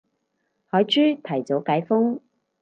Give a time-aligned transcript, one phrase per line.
[0.67, 2.19] 海珠提早解封